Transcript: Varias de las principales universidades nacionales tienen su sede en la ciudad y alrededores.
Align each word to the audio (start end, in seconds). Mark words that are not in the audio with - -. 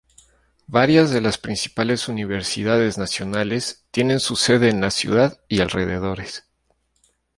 Varias 0.65 1.11
de 1.11 1.21
las 1.21 1.37
principales 1.37 2.07
universidades 2.07 2.97
nacionales 2.97 3.85
tienen 3.91 4.19
su 4.19 4.35
sede 4.35 4.67
en 4.71 4.81
la 4.81 4.89
ciudad 4.89 5.39
y 5.47 5.59
alrededores. 5.61 6.47